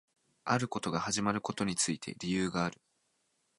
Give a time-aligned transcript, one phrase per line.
[0.45, 2.81] あることが始まることについて理由がある